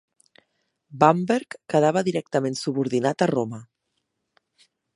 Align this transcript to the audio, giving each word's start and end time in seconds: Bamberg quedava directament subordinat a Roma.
Bamberg 1.03 1.57
quedava 1.75 2.03
directament 2.07 2.57
subordinat 2.63 3.25
a 3.27 3.29
Roma. 3.35 3.61